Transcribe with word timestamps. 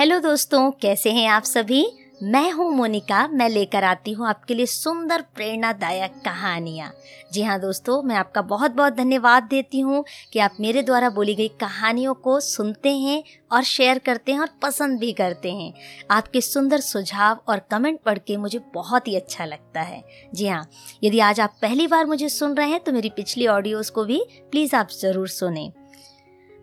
Hello 0.00 0.18
दोस्तों, 0.18 0.70
कैसे 0.72 1.10
हैं 1.12 1.26
आप 1.28 1.42
सभी? 1.42 1.84
मैं 2.22 2.50
हूँ 2.52 2.70
मोनिका, 2.74 3.26
मैं 3.28 3.48
लेकर 3.48 3.84
आती 3.84 4.12
हूँ 4.12 4.26
आपके 4.28 4.54
लिए 4.54 4.66
सुंदर 4.66 5.22
प्रेरणादायक 5.34 6.12
कहानियाँ। 6.24 6.90
जी 7.32 7.42
हाँ 7.42 7.58
दोस्तों, 7.60 8.00
मैं 8.02 8.16
आपका 8.16 8.42
बहुत 8.42 8.70
बहुत 8.70 8.92
धन्यवाद 8.92 9.42
देती 9.42 9.80
हूँ 9.80 10.04
कि 10.32 10.38
आप 10.38 10.56
मेरे 10.60 10.82
द्वारा 10.82 11.10
बोली 11.10 11.34
गई 11.34 11.48
कहानियों 11.60 12.14
को 12.14 12.38
सुनते 12.40 12.92
हैं 12.92 13.22
और 13.52 13.62
शेयर 13.62 13.98
करते 13.98 14.32
हैं 14.32 14.40
और 14.40 14.48
पसंद 14.62 14.98
भी 15.00 15.12
करते 15.12 15.52
हैं। 15.52 15.72
आपके 16.10 16.40
सुंदर 16.40 16.80
सुझाव 16.80 17.40
और 17.48 17.60
कमेंट 17.70 18.00
पढ़ 18.00 18.18
के 18.18 18.36
मुझे 18.36 18.60
बहुत 18.74 19.08
ही 19.08 19.16
अच्छा 19.16 19.44
लगता 19.44 19.80
है। 19.80 20.02
जी 20.34 20.46
हाँ 20.46 20.64
यदि 21.04 21.20
आज 21.20 21.40
आप 21.40 21.58
पहली 21.62 21.86
बार 21.86 22.06
मुझे 22.06 22.28
सुन 22.28 22.54
रहे 22.54 22.70
हैं 22.70 22.80
तो 22.80 22.92
मेरी 22.92 23.10
पिछली 23.10 23.46
ऑडियोज़ 23.48 23.92
को 23.92 24.04
भी 24.04 24.22
प्लीज़ 24.50 24.76
आप 24.76 24.88
ज़रूर 25.00 25.28
सुने। 25.28 25.70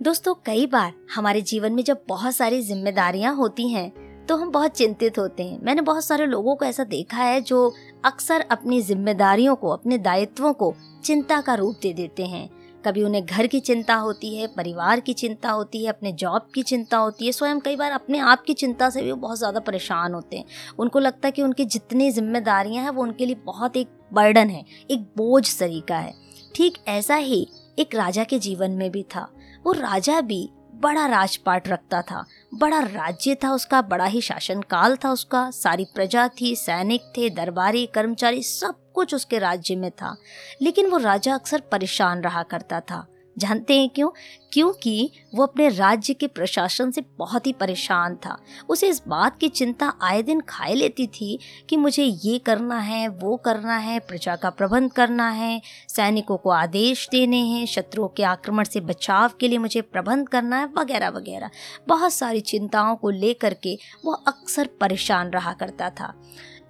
दोस्तों, 0.01 0.33
कई 0.45 0.65
बार 0.65 0.91
हमारे 1.15 1.41
जीवन 1.41 1.73
में 1.73 1.83
जब 1.83 2.01
बहुत 2.07 2.35
सारी 2.35 2.61
जिम्मेदारियाँ 2.61 3.33
होती 3.35 3.67
हैं 3.69 4.25
तो 4.25 4.35
हम 4.35 4.49
बहुत 4.51 4.71
चिंतित 4.71 5.17
होते 5.19 5.43
हैं। 5.43 5.59
मैंने 5.63 5.81
बहुत 5.81 6.05
सारे 6.05 6.25
लोगों 6.25 6.55
को 6.55 6.65
ऐसा 6.65 6.83
देखा 6.83 7.17
है 7.17 7.39
जो 7.41 7.73
अक्सर 8.05 8.41
अपनी 8.41 8.81
जिम्मेदारियों 8.81 9.55
को, 9.55 9.69
अपने 9.69 9.97
दायित्वों 9.97 10.53
को 10.53 10.73
चिंता 11.03 11.39
का 11.41 11.53
रूप 11.53 11.79
दे 11.81 11.93
देते 11.93 12.25
हैं। 12.25 12.47
कभी 12.85 13.03
उन्हें 13.03 13.25
घर 13.25 13.47
की 13.47 13.59
चिंता 13.59 13.95
होती 13.95 14.35
है, 14.35 14.47
परिवार 14.47 14.99
की 14.99 15.13
चिंता 15.13 15.51
होती 15.51 15.83
है, 15.83 15.89
अपने 15.89 16.11
जॉब 16.13 16.49
की 16.55 16.63
चिंता 16.63 16.97
होती 16.97 17.25
है, 17.25 17.31
स्वयं 17.31 17.59
कई 17.59 17.75
बार 17.75 17.91
अपने 17.91 18.19
आप 18.19 18.43
की 18.43 18.53
चिंता 18.53 18.89
से 18.89 19.01
भी 19.01 19.11
वो 19.11 19.17
बहुत 19.17 19.37
ज़्यादा 19.37 19.59
परेशान 19.61 20.13
होते 20.13 20.37
हैं। 20.37 20.45
उनको 20.79 20.99
लगता 20.99 21.27
है 21.27 21.31
कि 21.31 21.41
उनकी 21.41 21.65
जितनी 21.67 22.11
जिम्मेदारियाँ 22.11 22.83
हैं, 22.83 22.91
वो 22.91 23.03
उनके 23.03 23.25
लिए 23.25 23.41
बहुत 23.45 23.77
एक 23.77 23.89
बर्डन 24.13 24.49
है, 24.49 24.63
एक 24.91 25.11
बोझ 25.17 25.45
सरीका 25.45 25.97
है। 25.97 26.13
ठीक 26.55 26.77
ऐसा 26.87 27.15
ही 27.15 27.47
एक 27.79 27.95
राजा 27.95 28.23
के 28.23 28.39
जीवन 28.39 28.71
में 28.71 28.89
भी 28.91 29.03
था। 29.05 29.27
वो 29.65 29.71
राजा 29.71 30.21
भी 30.21 30.49
बड़ा 30.73 31.05
राजपाट 31.05 31.67
रखता 31.67 32.01
था, 32.01 32.25
बड़ा 32.53 32.79
राज्य 32.79 33.35
था 33.35 33.53
उसका, 33.53 33.81
बड़ा 33.81 34.05
ही 34.05 34.21
शासन 34.21 34.61
काल 34.61 34.95
था 34.95 35.11
उसका। 35.11 35.51
सारी 35.51 35.85
प्रजा 35.85 36.29
थी, 36.41 36.55
सैनिक 36.55 37.01
थे, 37.01 37.29
दरबारी, 37.29 37.85
कर्मचारी, 37.85 38.43
सब 38.43 38.91
कुछ 38.93 39.15
उसके 39.15 39.39
राज्य 39.39 39.75
में 39.75 39.91
था। 39.91 40.17
लेकिन 40.61 40.87
वो 40.87 40.97
राजा 40.97 41.35
अक्सर 41.35 41.59
परेशान 41.59 42.21
रहा 42.21 42.43
करता 42.43 42.79
था। 42.79 43.07
जानते 43.37 43.79
हैं 43.79 43.89
क्यों? 43.89 44.09
क्योंकि 44.53 45.11
वो 45.35 45.43
अपने 45.43 45.69
राज्य 45.69 46.13
के 46.13 46.27
प्रशासन 46.27 46.91
से 46.91 47.03
बहुत 47.17 47.47
ही 47.47 47.53
परेशान 47.53 48.15
था। 48.15 48.37
उसे 48.69 48.87
इस 48.87 49.01
बात 49.07 49.39
की 49.39 49.49
चिंता 49.49 49.93
आए 50.01 50.21
दिन 50.21 50.41
खाए 50.41 50.73
लेती 50.73 51.07
थी 51.07 51.39
कि 51.69 51.77
मुझे 51.77 52.03
ये 52.03 52.39
करना 52.39 52.79
है, 52.79 53.07
वो 53.07 53.37
करना 53.37 53.77
है, 53.77 53.99
प्रजा 53.99 54.35
का 54.35 54.49
प्रबंध 54.49 54.91
करना 54.91 55.29
है, 55.29 55.61
सैनिकों 55.89 56.37
को 56.37 56.49
आदेश 56.49 57.07
देने 57.11 57.37
हैं, 57.37 57.65
शत्रुओं 57.65 58.07
के 58.07 58.23
आक्रमण 58.23 58.63
से 58.63 58.79
बचाव 58.79 59.31
के 59.39 59.47
लिए 59.47 59.57
मुझे 59.57 59.81
प्रबंध 59.81 60.27
करना 60.27 60.57
है, 60.57 60.69
वगैरह 60.77 61.09
वगैरह। 61.09 61.49
बहुत 61.87 62.13
सारी 62.13 62.39
चिंताओं 62.39 62.95
को 62.95 63.09
लेकर 63.09 63.53
के 63.53 63.79
वो 64.05 64.11
अक्सर 64.11 64.69
परेशान 64.81 65.29
रहा 65.29 65.53
करता 65.53 65.89
था। 65.89 66.13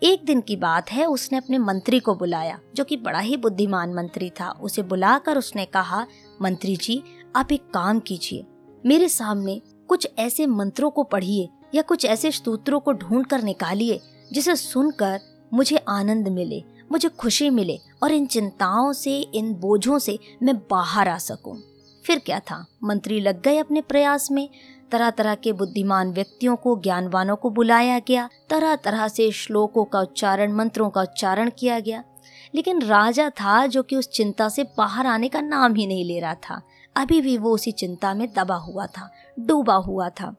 एक 0.04 0.26
दिन 0.26 0.42
की 0.42 0.56
बात 0.56 0.92
है, 0.92 1.06
उसने 1.06 1.38
अपने 1.38 1.58
मंत्री 1.58 2.00
को 2.00 2.16
बुलाया, 2.16 2.60
जो 2.76 2.84
कि 2.84 2.98
बड़ा 2.98 3.20
ही 3.20 3.38
बुद्धिमान 3.38 3.94
मंत्री 3.94 4.30
था। 4.30 4.52
उसे 4.52 4.82
बुलाकर 4.82 5.38
उसने 5.38 5.66
कहा 5.66 6.08
मंत्री 6.42 6.76
जी, 6.76 7.04
आप 7.36 7.52
एक 7.52 7.62
काम 7.74 8.00
कीजिए। 8.00 8.46
मेरे 8.86 9.10
सामने 9.10 9.62
कुछ 9.88 10.08
ऐसे 10.20 10.46
मंत्रों 10.46 10.90
को 10.90 11.04
पढ़िए 11.04 11.50
या 11.76 11.82
कुछ 11.82 12.06
ऐसे 12.06 12.32
स्तोत्रों 12.32 12.80
को 12.80 12.94
ढूंढ 12.94 13.26
कर 13.26 13.42
निकालिए, 13.42 14.00
जिसे 14.34 14.56
सुनकर 14.56 15.20
मुझे 15.54 15.78
आनंद 15.78 16.28
मिले, 16.28 16.64
मुझे 16.92 17.10
खुशी 17.10 17.50
मिले 17.50 17.80
और 18.04 18.12
इन 18.12 18.26
चिंताओं 18.26 18.94
से, 18.94 19.20
इन 19.20 19.54
बोझों 19.54 20.00
से 20.00 20.20
मैं 20.44 20.58
बाहर 20.58 21.08
आ 21.08 21.18
सकूँ। 21.18 21.62
फिर 22.06 22.20
क्या 22.20 22.40
था? 22.40 22.66
मंत्री 22.84 23.20
लग 23.20 23.42
गए 23.42 23.58
अपने 23.58 23.82
प्रयास 23.82 24.32
में। 24.32 24.50
तरह 24.92 25.10
तरह 25.10 25.36
के 25.36 25.54
बुद्धिमान 25.54 26.12
व्यक्तियों 26.12 26.56
को, 26.56 26.80
ज्ञानवानों 26.80 27.36
को 27.36 27.50
बुलाया 27.50 28.00
गया। 28.00 28.30
तरह 28.50 28.76
तरह 28.76 29.08
से 29.08 29.32
श्लोकों 29.32 29.86
का 29.86 30.00
उच्चारण, 30.00 30.54
मंत्रों 30.54 30.90
का 30.90 31.02
उच्चारण 31.02 31.52
किया 31.60 31.80
गया। 31.80 32.04
लेकिन 32.58 32.82
राजा 32.82 33.30
था 33.30 33.66
जो 33.66 33.84
कि 33.84 33.96
उस 33.96 34.10
चिंता 34.10 34.50
से 34.50 34.64
बाहर 34.78 35.08
आने 35.08 35.28
का 35.30 35.42
नाम 35.42 35.76
ही 35.76 35.88
नहीं 35.88 36.06
ले 36.06 36.20
रहा 36.20 36.34
था। 36.34 36.62
अभी 36.96 37.22
भी 37.22 37.38
वो 37.38 37.54
उसी 37.54 37.72
चिंता 37.72 38.14
में 38.14 38.28
दबा 38.34 38.56
हुआ 38.56 38.86
था, 38.86 39.10
डूबा 39.40 39.76
हुआ 39.76 40.10
था। 40.10 40.36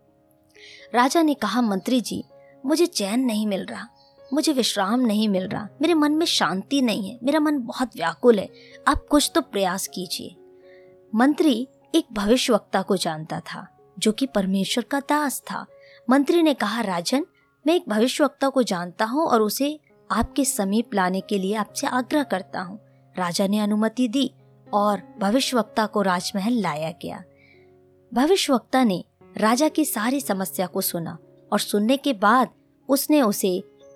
राजा 0.95 1.23
ने 1.23 1.35
कहा, 1.35 1.61
मंत्री 1.63 2.01
जी, 2.01 2.25
मुझे 2.67 2.87
चैन 2.87 3.21
नहीं 3.21 3.47
मिल 3.47 3.65
रहा, 3.65 3.87
मुझे 4.33 4.53
विश्राम 4.53 5.01
नहीं 5.01 5.29
मिल 5.29 5.49
रहा, 5.49 5.69
मेरे 5.83 5.95
मन 5.95 6.13
में 6.13 6.27
शांति 6.27 6.83
नहीं 6.83 7.11
है, 7.11 7.19
मेरा 7.23 7.41
मन 7.41 7.59
बहुत 7.59 7.97
व्याकुल 7.97 8.39
है, 8.39 8.49
आप 8.89 9.07
कुछ 9.11 9.31
तो 9.35 9.41
प्रयास 9.41 9.87
कीजिए। 9.87 10.35
मंत्री 11.15 11.69
एक 11.95 12.07
भविष्यवक्ता 12.13 12.83
को 12.83 12.97
जानता 12.97 13.41
था, 13.41 13.67
जो 13.99 14.13
कि 14.13 14.27
परमेश्वर 14.27 14.85
का 14.85 15.01
दास 15.01 15.41
था। 15.41 15.67
मंत्री 16.11 16.43
ने 16.43 16.55
कहा, 16.55 16.81
राजन, 16.81 17.27
मैं 17.67 17.75
एक 17.75 17.89
भविष्यवक्ता 17.89 18.49
को 18.49 18.63
जानता 18.63 19.05
हूँ 19.05 19.27
और 19.27 19.43
उसे 19.43 19.79
आपके 20.11 20.45
समीप 20.45 20.95
लाने 20.95 21.21
के 21.21 21.39
लिए 21.39 21.55
आपसे 21.55 21.87
आग्रह 21.87 22.23
करता 22.23 22.61
हूँ। 22.61 22.79
राजा 23.19 23.47
ने 23.47 23.59
अनुमति 23.59 24.09
दी 24.09 24.31
और 24.75 25.03
भविष्यवक्ता 25.19 25.87
को 25.87 26.03
राजमहल 26.03 26.53
लाया 26.53 26.91
गया। 26.91 27.25
भविष्यवक्ता 28.15 28.85
ने 28.85 29.05
राजा 29.37 29.69
की 29.69 29.85
सारी 29.85 30.21
समस्या 30.21 30.67
को 30.67 30.81
सुना 30.81 31.19
और 31.53 31.59
सुनने 31.59 31.97
के 31.97 32.13
बाद 32.13 32.49
उसने 32.89 33.23
उसे 33.23 33.49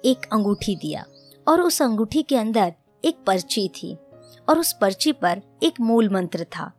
एक 0.04 0.26
अंगूठी 0.32 0.76
दिया 0.76 1.04
और 1.48 1.60
उस 1.60 1.82
अंगूठी 1.82 2.22
के 2.22 2.36
अंदर 2.36 2.74
एक 3.04 3.18
पर्ची 3.26 3.68
थी 3.68 3.96
और 4.48 4.58
उस 4.58 4.72
पर्ची 4.72 5.12
पर 5.12 5.42
एक 5.62 5.80
मूल 5.80 6.08
मंत्र 6.08 6.44
था। 6.44 6.72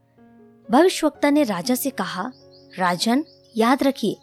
भविष्यवक्ता 0.71 1.29
ने 1.29 1.43
राजा 1.43 1.75
से 1.75 1.89
कहा, 1.89 2.31
राजन, 2.79 3.25
याद 3.57 3.83
रखिए, 3.83 4.17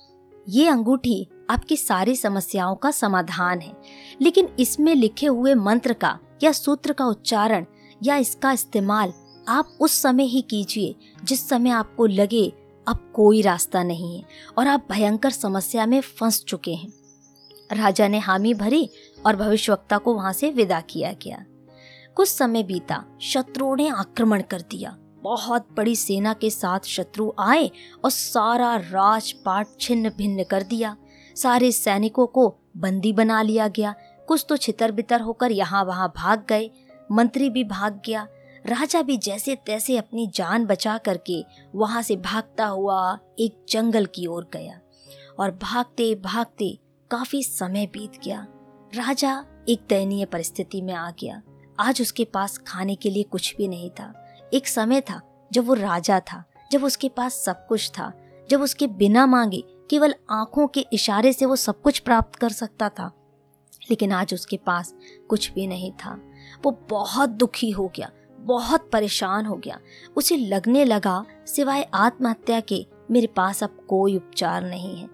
ये 0.48 0.68
अंगूठी 0.68 1.28
आपकी 1.50 1.76
सारी 1.76 2.16
समस्याओं 2.16 2.76
का 2.76 2.90
समाधान 2.90 3.60
है। 3.60 3.72
लेकिन 4.20 4.48
इसमें 4.58 4.94
लिखे 4.94 5.26
हुए 5.26 5.54
मंत्र 5.54 5.92
का 5.92 6.18
या 6.42 6.52
सूत्र 6.52 6.92
का 6.92 7.06
उच्चारण 7.06 7.66
या 8.02 8.16
इसका 8.16 8.52
इस्तेमाल 8.52 9.12
आप 9.48 9.76
उस 9.80 10.02
समय 10.02 10.24
ही 10.24 10.42
कीजिए, 10.42 10.96
जिस 11.24 11.48
समय 11.48 11.70
आपको 11.70 12.06
लगे 12.06 12.52
अब 12.88 13.12
कोई 13.14 13.42
रास्ता 13.42 13.82
नहीं 13.82 14.18
है 14.18 14.24
और 14.58 14.66
आप 14.66 14.88
भयंकर 14.90 15.30
समस्या 15.30 15.86
में 15.86 16.00
फंस 16.00 16.44
चुके 16.44 16.74
हैं। 16.74 16.92
राजा 17.72 18.08
ने 18.08 18.18
हामी 18.18 18.54
भरी 18.54 18.90
और 19.26 19.36
भविष्यवक्ता 19.36 19.98
को 19.98 20.14
वहाँ 20.14 20.32
से 20.32 20.50
विदा 20.50 20.80
किया 20.80 21.12
गया। 21.12 21.44
कुछ 22.14 22.28
समय 22.28 22.62
बीता, 22.62 23.04
शत्रुओं 23.20 23.76
ने 23.76 23.88
आक्रमण 23.88 24.42
कर 24.42 24.60
दिया। 24.60 24.96
बहुत 25.22 25.68
बड़ी 25.76 25.96
सेना 25.96 26.32
के 26.32 26.50
साथ 26.50 26.80
शत्रु 26.80 27.32
आए 27.38 27.70
और 28.04 28.10
सारा 28.10 28.76
राजपाट 28.76 29.66
छिन्न 29.80 30.10
भिन्न 30.10 30.44
कर 30.44 30.62
दिया। 30.62 30.96
सारे 31.36 31.70
सैनिकों 31.72 32.26
को 32.26 32.48
बंदी 32.76 33.12
बना 33.12 33.40
लिया 33.42 33.68
गया। 33.68 33.94
कुछ 34.28 34.44
तो 34.48 34.56
छितर 34.56 34.92
बितर 34.92 35.20
होकर 35.20 35.52
यहाँ 35.52 35.84
वहाँ 35.84 36.12
भाग 36.16 36.44
गए, 36.48 36.70
मंत्री 37.12 37.48
भी 37.50 37.64
भाग 37.64 38.00
गया, 38.06 38.26
राजा 38.66 39.02
भी 39.02 39.16
जैसे 39.16 39.54
तैसे 39.56 39.96
अपनी 39.96 40.26
जान 40.34 40.64
बचा 40.66 40.96
करके 40.98 41.42
वहाँ 41.74 42.02
से 42.02 42.16
भागता 42.16 42.66
हुआ 42.66 43.18
एक 43.38 43.64
जंगल 43.68 44.06
की 44.06 44.26
ओर 44.26 44.48
गया 44.52 44.80
और 45.38 45.50
भागते 45.52 46.14
भागते 46.14 46.78
काफ़ी 47.10 47.42
समय 47.42 47.86
बीत 47.86 48.20
गया। 48.24 48.46
राजा 48.92 49.44
एक 49.68 49.86
दयनीय 49.88 50.24
परिस्थिति 50.24 50.82
में 50.82 50.92
आ 50.94 51.10
गया। 51.20 51.40
आज 51.80 52.00
उसके 52.02 52.24
पास 52.24 52.58
खाने 52.58 52.94
के 52.94 53.10
लिए 53.10 53.22
कुछ 53.22 53.54
भी 53.56 53.68
नहीं 53.68 53.90
था। 53.90 54.12
एक 54.54 54.68
समय 54.68 55.00
था 55.00 55.20
जब 55.50 55.66
वो 55.66 55.74
राजा 55.74 56.20
था, 56.22 56.44
जब 56.72 56.84
उसके 56.84 57.08
पास 57.08 57.34
सब 57.34 57.66
कुछ 57.66 57.90
था 57.90 58.12
जब 58.50 58.62
उसके 58.62 58.86
बिना 58.86 59.26
मांगे, 59.26 59.64
केवल 59.90 60.14
आँखों 60.30 60.66
के 60.66 60.86
इशारे 60.92 61.32
से 61.32 61.46
वो 61.46 61.56
सब 61.56 61.80
कुछ 61.80 61.98
प्राप्त 61.98 62.36
कर 62.36 62.48
सकता 62.48 62.88
था। 62.88 63.12
लेकिन 63.90 64.12
आज 64.12 64.34
उसके 64.34 64.56
पास 64.56 64.94
कुछ 65.28 65.52
भी 65.52 65.66
नहीं 65.66 65.92
था। 65.92 66.20
वो 66.64 66.80
बहुत 66.90 67.30
दुखी 67.30 67.70
हो 67.70 67.92
गया, 67.96 68.10
बहुत 68.40 68.90
परेशान 68.92 69.46
हो 69.46 69.56
गया। 69.56 69.80
उसे 70.16 70.36
लगने 70.36 70.84
लगा, 70.84 71.24
सिवाय 71.46 71.82
आत्महत्या 71.94 72.60
के, 72.60 72.86
मेरे 73.10 73.26
पास 73.26 73.64
अब 73.64 73.86
कोई 73.88 74.16
उपचार 74.16 74.62
नहीं 74.62 74.96
है। 74.96 75.06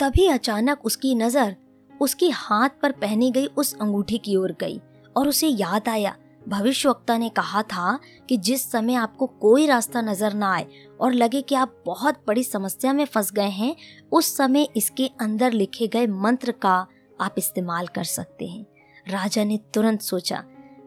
तभी 0.00 0.26
अचानक 0.26 0.84
उसकी 0.84 1.14
नज़र, 1.14 1.56
उसकी 2.00 2.30
हाथ 2.30 2.68
पर 2.82 2.92
पहनी 2.92 3.30
गई 3.30 3.46
उस 3.46 3.78
अंगूठी 3.80 4.18
की 4.18 4.36
ओर 4.36 4.56
गई 4.60 4.80
और 5.16 5.28
उसे 5.28 5.48
याद 5.48 5.88
आया 5.88 6.16
भविष्यवक्ता 6.48 7.16
ने 7.18 7.28
कहा 7.28 7.62
था 7.62 7.98
कि 8.28 8.36
जिस 8.36 8.70
समय 8.72 8.94
आपको 8.94 9.26
कोई 9.40 9.66
रास्ता 9.66 10.00
नज़र 10.02 10.32
ना 10.32 10.52
आए 10.54 10.66
और 11.00 11.12
लगे 11.12 11.40
कि 11.42 11.54
आप 11.54 11.82
बहुत 11.86 12.22
बड़ी 12.26 12.44
समस्या 12.44 12.92
में 12.92 13.04
फंस 13.04 13.32
गए 13.32 13.48
हैं, 13.50 13.74
उस 14.12 14.36
समय 14.36 14.68
इसके 14.76 15.10
अंदर 15.20 15.52
लिखे 15.52 15.86
गए 15.86 16.06
मंत्र 16.06 16.52
का 16.52 16.74
आप 17.20 17.34
इस्तेमाल 17.38 17.86
कर 17.86 18.04
सकते 18.04 18.46
हैं। 18.46 18.64
राजा 19.06 19.44
ने 19.44 19.58
तुरंत 19.74 20.00
सोचा 20.00 20.42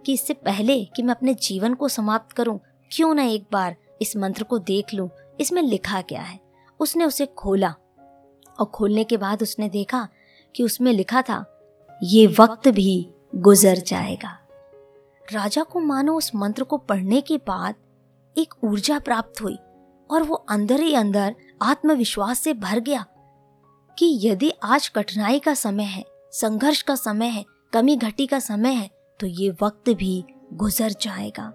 कि 0.05 0.13
इससे 0.13 0.33
पहले 0.35 0.83
कि 0.85 1.03
मैं 1.03 1.15
अपने 1.15 1.33
जीवन 1.33 1.73
को 1.73 1.87
समाप्त 1.87 2.31
करूँ, 2.31 2.59
क्यों 2.91 3.13
ना 3.15 3.23
एक 3.23 3.45
बार 3.51 3.75
इस 4.01 4.15
मंत्र 4.17 4.43
को 4.43 4.59
देख 4.59 4.93
लूँ, 4.93 5.09
इसमें 5.39 5.61
लिखा 5.61 6.01
क्या 6.01 6.21
है? 6.21 6.39
उसने 6.79 7.05
उसे 7.05 7.25
खोला 7.27 7.75
और 8.59 8.65
खोलने 8.65 9.03
के 9.03 9.17
बाद 9.17 9.41
उसने 9.41 9.69
देखा 9.69 10.07
कि 10.55 10.63
उसमें 10.63 10.91
लिखा 10.93 11.21
था, 11.21 11.45
ये 12.01 12.27
वक्त 12.29 12.67
भी 12.67 13.09
गुजर 13.35 13.77
जाएगा। 13.77 14.37
राजा 15.33 15.63
को 15.63 15.79
मानो 15.79 16.13
उस 16.13 16.31
मंत्र 16.35 16.63
को 16.63 16.77
पढ़ने 16.79 17.21
के 17.21 17.37
बाद 17.37 17.75
एक 18.35 18.53
ऊर्जा 18.63 18.99
प्राप्त 18.99 19.41
हुई 19.41 19.57
और 20.09 20.23
वो 20.23 20.35
अंदर 20.49 20.79
ही 20.79 20.93
अंदर 20.93 21.35
आत्मविश्वास 21.61 22.39
से 22.39 22.53
भर 22.53 22.79
गया 22.79 23.05
कि 23.97 24.07
यदि 24.23 24.51
आज 24.63 24.87
कठिनाई 24.87 25.39
का 25.39 25.53
समय 25.53 25.83
है, 25.83 26.03
संघर्ष 26.31 26.81
का 26.81 26.95
समय 26.95 27.27
है, 27.27 27.43
कमी 27.73 27.95
घटी 27.95 28.27
का 28.27 28.39
समय 28.39 28.73
है 28.73 28.89
तो 29.19 29.27
ये 29.27 29.49
वक्त 29.61 29.89
भी 29.89 30.23
गुजर 30.53 30.91
जाएगा। 31.01 31.47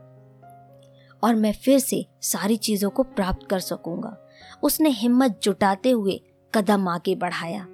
और 1.22 1.34
मैं 1.34 1.52
फिर 1.54 1.78
से 1.78 2.04
सारी 2.22 2.56
चीज़ों 2.56 2.90
को 2.90 3.02
प्राप्त 3.02 3.46
कर 3.50 3.60
सकूँगा। 3.60 4.16
उसने 4.62 4.90
हिम्मत 4.90 5.38
जुटाते 5.42 5.90
हुए 5.90 6.20
कदम 6.54 6.88
आगे 6.88 7.14
बढ़ाया 7.14 7.66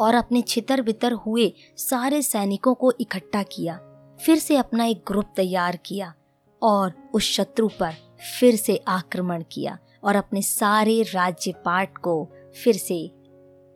और 0.00 0.14
अपने 0.14 0.42
छितर 0.42 0.82
बितर 0.82 1.12
हुए 1.16 1.52
सारे 1.78 2.22
सैनिकों 2.22 2.74
को 2.74 2.92
इकट्ठा 3.00 3.42
किया। 3.42 3.78
फिर 4.20 4.38
से 4.38 4.56
अपना 4.56 4.84
एक 4.84 5.02
ग्रुप 5.06 5.32
तैयार 5.36 5.76
किया 5.76 6.14
और 6.62 6.92
उस 7.14 7.22
शत्रु 7.22 7.68
पर 7.68 7.94
फिर 8.40 8.56
से 8.56 8.76
आक्रमण 8.88 9.44
किया 9.52 9.78
और 10.04 10.16
अपने 10.16 10.42
सारे 10.42 11.02
राज्य 11.02 11.52
पाठ 11.64 11.98
को 11.98 12.24
फिर 12.64 12.76
से 12.76 13.06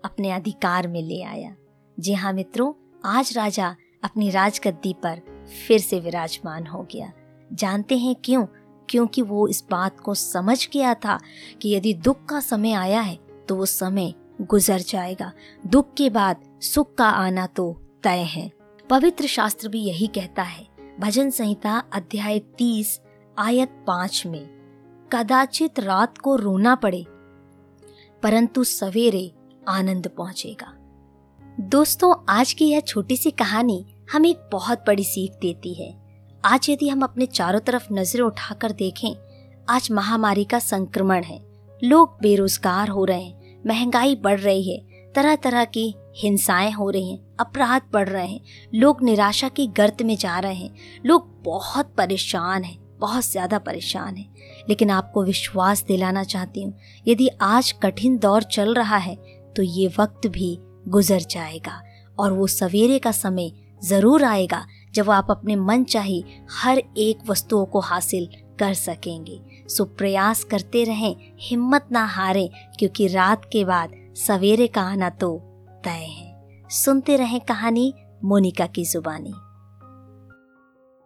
अपने 0.05 0.31
अधिकार 0.31 0.89
में 0.89 1.03
ले 1.03 1.23
आया। 1.23 1.55
जी 2.01 2.15
हाँ 2.15 2.33
मित्रों, 2.33 2.73
आज 3.05 3.37
राजा 3.37 3.77
अपनी 4.05 4.31
राजगद्दी 4.31 4.93
पर 4.93 5.21
फिर 5.67 5.81
से 5.81 6.01
विराजमान 6.01 6.67
हो 6.67 6.83
गया। 6.83 7.13
जानते 7.53 7.99
हैं 7.99 8.15
क्यों? 8.25 8.47
क्योंकि 8.89 9.23
वो 9.23 9.49
इस 9.49 9.65
बात 9.71 10.01
को 10.01 10.15
समझ 10.15 10.69
गया 10.73 10.95
था 10.95 11.19
कि 11.63 11.75
यदि 11.75 11.95
दुख 11.95 12.25
का 12.25 12.41
समय 12.41 12.73
आया 12.73 13.01
है 13.01 13.19
तो 13.49 13.57
वो 13.57 13.67
समय 13.67 14.15
गुजर 14.41 14.79
जाएगा। 14.79 15.33
दुख 15.67 15.95
के 15.95 16.11
बाद 16.11 16.37
सुख 16.63 16.95
का 16.95 17.09
आना 17.09 17.47
तो 17.47 17.73
तय 18.03 18.23
है। 18.29 18.60
पवित्र 18.91 19.27
शास्त्र 19.27 19.69
भी 19.69 19.81
यही 19.81 20.07
कहता 20.07 20.43
है। 20.43 20.67
भजन 21.01 21.29
संहिता 21.31 21.73
अध्याय 21.93 22.39
तीस, 22.39 23.01
आयत 23.39 23.85
पाँच 23.87 24.23
में, 24.27 24.47
कदाचित 25.13 25.81
रात 25.81 26.19
को 26.19 26.35
रोना 26.37 26.75
पड़े, 26.75 27.05
परंतु 28.23 28.65
सवेरे 28.65 29.33
आनंद 29.69 30.09
पहुंचेगा। 30.09 30.73
दोस्तों, 31.61 32.15
आज 32.29 32.53
की 32.53 32.69
यह 32.69 32.81
छोटी 32.81 33.17
सी 33.17 33.31
कहानी 33.31 33.85
हमें 34.13 34.31
एक 34.31 34.49
बहुत 34.53 34.85
बड़ी 34.87 35.05
सीख 35.05 35.39
देती 35.43 35.75
है। 35.75 35.95
आज 36.45 36.71
यदि 36.71 36.89
हम 36.89 37.03
अपने 37.03 37.27
चारों 37.27 37.61
तरफ़ 37.61 37.93
नज़रें 37.93 38.23
उठाकर 38.23 38.73
देखें, 38.73 39.15
आज 39.69 39.89
महामारी 39.93 40.45
का 40.45 40.59
संक्रमण 40.59 41.23
है। 41.23 41.41
लोग 41.85 42.19
बेरोजगार 42.23 42.89
हो 42.89 43.05
रहे 43.05 43.23
हैं, 43.23 43.63
महँगाई 43.67 44.17
बढ़ 44.17 44.41
रही 44.41 44.71
है 44.71 44.90
तरह 45.15 45.37
तरह 45.37 45.65
की 45.67 45.95
हिंसाएँ 46.17 46.71
हो 46.73 46.89
रही 46.91 47.11
हैं, 47.11 47.19
अपराध 47.41 47.83
बढ़ 47.93 48.09
रहे 48.09 48.27
हैं, 48.27 48.41
लोग 48.75 49.03
निराशा 49.03 49.49
की 49.49 49.67
गर्त 49.69 50.03
में 50.03 50.17
जा 50.17 50.39
रहे 50.39 50.55
हैं, 50.55 50.75
लोग 51.07 51.29
बहुत 51.45 51.93
परेशान 51.99 52.65
हैं, 52.65 52.79
बहुत 52.99 53.25
ज़्यादा 53.25 53.59
परेशान 53.61 54.17
हैं। 54.17 54.65
लेकिन 54.69 54.91
आपको 54.91 55.23
विश्वास 55.25 55.85
दिलाना 55.85 56.25
चाहती 56.25 56.63
हूँ, 56.63 56.75
यदि 57.07 57.29
आज 57.43 57.73
कठिन 57.83 58.19
दौर 58.19 58.43
चल 58.43 58.75
रहा 58.75 58.97
है 58.99 59.17
तो 59.57 59.63
ये 59.63 59.89
वक्त 59.99 60.27
भी 60.29 60.59
गुजर 60.89 61.21
जाएगा 61.21 61.81
और 62.19 62.33
वो 62.33 62.47
सवेरे 62.49 62.99
का 62.99 63.11
समय 63.13 63.51
ज़रूर 63.83 64.25
आएगा 64.25 64.65
जब 64.95 65.11
आप 65.11 65.27
अपने 65.31 65.57
मन 65.57 65.85
चाही 65.85 66.25
हर 66.53 66.83
एक 66.99 67.19
वस्तुओं 67.27 67.65
को 67.65 67.81
हासिल 67.81 68.29
कर 68.59 68.75
सकेंगे। 68.75 69.41
सो 69.69 69.85
प्रयास 69.85 70.43
करते 70.45 70.83
रहें, 70.85 71.17
हिम्मत 71.41 71.89
ना 71.93 72.05
हारें, 72.07 72.49
क्योंकि 72.79 73.07
रात 73.09 73.45
के 73.45 73.65
बाद 73.65 73.93
सवेरे 74.27 74.67
का 74.67 74.83
आना 74.83 75.11
तो 75.11 75.39
तय 75.85 75.91
है। 75.91 76.69
सुनते 76.71 77.17
रहें 77.17 77.41
कहानी 77.41 77.95
मोनिका 78.25 78.67
की 78.67 78.85
जुबानी। 78.85 79.33